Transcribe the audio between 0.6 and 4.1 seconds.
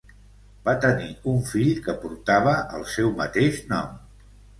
Va tenir un fill que portava el seu mateix nom.